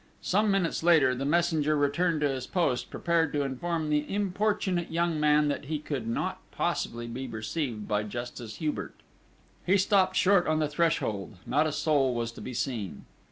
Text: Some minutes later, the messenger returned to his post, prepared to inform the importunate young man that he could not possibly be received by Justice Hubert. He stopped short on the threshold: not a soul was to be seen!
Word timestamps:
Some 0.23 0.49
minutes 0.49 0.81
later, 0.81 1.13
the 1.13 1.25
messenger 1.25 1.75
returned 1.77 2.21
to 2.21 2.29
his 2.29 2.47
post, 2.47 2.89
prepared 2.89 3.31
to 3.33 3.43
inform 3.43 3.91
the 3.91 4.11
importunate 4.11 4.89
young 4.89 5.19
man 5.19 5.47
that 5.49 5.65
he 5.65 5.77
could 5.77 6.07
not 6.07 6.39
possibly 6.49 7.05
be 7.05 7.27
received 7.27 7.87
by 7.87 8.01
Justice 8.01 8.55
Hubert. 8.55 8.95
He 9.63 9.77
stopped 9.77 10.15
short 10.15 10.47
on 10.47 10.57
the 10.57 10.67
threshold: 10.67 11.35
not 11.45 11.67
a 11.67 11.71
soul 11.71 12.15
was 12.15 12.31
to 12.31 12.41
be 12.41 12.55
seen! 12.55 13.05